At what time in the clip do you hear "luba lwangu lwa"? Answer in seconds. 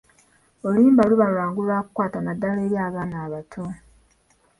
1.09-1.79